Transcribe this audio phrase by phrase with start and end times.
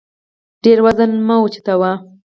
[0.63, 1.91] ډېر وزن مه اوچتوه